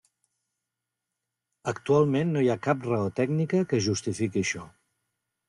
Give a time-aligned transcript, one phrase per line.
[1.73, 4.65] Actualment no hi ha cap raó tècnica que justifiqui això.